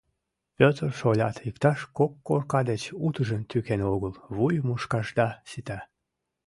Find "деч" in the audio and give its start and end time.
2.69-2.83